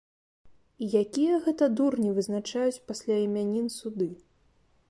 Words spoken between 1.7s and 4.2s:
дурні вызначаюць пасля імянін суды?